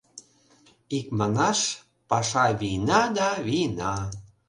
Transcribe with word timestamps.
Икманаш, 0.97 1.59
паша 2.09 2.45
вийна 2.59 3.01
да 3.17 3.29
вийна. 3.45 3.93